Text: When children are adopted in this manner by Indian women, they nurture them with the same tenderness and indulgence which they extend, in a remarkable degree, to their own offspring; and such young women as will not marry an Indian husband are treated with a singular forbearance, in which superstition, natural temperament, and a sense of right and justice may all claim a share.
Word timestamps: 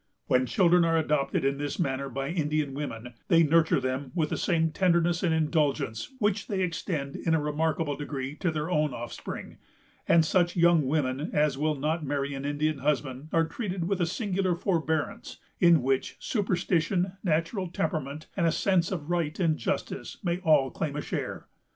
When 0.25 0.47
children 0.47 0.83
are 0.83 0.97
adopted 0.97 1.45
in 1.45 1.59
this 1.59 1.77
manner 1.77 2.09
by 2.09 2.29
Indian 2.29 2.73
women, 2.73 3.13
they 3.27 3.43
nurture 3.43 3.79
them 3.79 4.11
with 4.15 4.31
the 4.31 4.35
same 4.35 4.71
tenderness 4.71 5.21
and 5.21 5.31
indulgence 5.31 6.11
which 6.17 6.47
they 6.47 6.61
extend, 6.61 7.15
in 7.15 7.35
a 7.35 7.39
remarkable 7.39 7.95
degree, 7.95 8.33
to 8.37 8.49
their 8.49 8.67
own 8.67 8.95
offspring; 8.95 9.59
and 10.07 10.25
such 10.25 10.55
young 10.55 10.87
women 10.87 11.29
as 11.33 11.55
will 11.55 11.75
not 11.75 12.03
marry 12.03 12.33
an 12.33 12.45
Indian 12.45 12.79
husband 12.79 13.29
are 13.31 13.47
treated 13.47 13.87
with 13.87 14.01
a 14.01 14.07
singular 14.07 14.55
forbearance, 14.55 15.37
in 15.59 15.83
which 15.83 16.15
superstition, 16.17 17.11
natural 17.23 17.67
temperament, 17.67 18.25
and 18.35 18.47
a 18.47 18.51
sense 18.51 18.91
of 18.91 19.11
right 19.11 19.39
and 19.39 19.57
justice 19.57 20.17
may 20.23 20.39
all 20.39 20.71
claim 20.71 20.95
a 20.95 21.01
share. 21.03 21.45